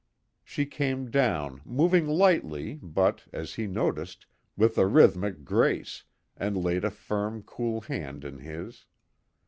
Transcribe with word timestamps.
She 0.43 0.65
came 0.65 1.11
down, 1.11 1.61
moving 1.63 2.07
lightly 2.07 2.79
but, 2.81 3.25
as 3.31 3.53
he 3.53 3.67
noticed, 3.67 4.25
with 4.57 4.75
a 4.79 4.87
rhythmic 4.87 5.45
grace, 5.45 6.05
and 6.35 6.57
laid 6.57 6.83
a 6.83 6.89
firm, 6.89 7.43
cool 7.43 7.81
hand 7.81 8.25
in 8.25 8.39
his. 8.39 8.87